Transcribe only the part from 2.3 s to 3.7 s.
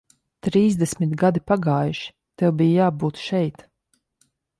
tev bija jābūt šeit.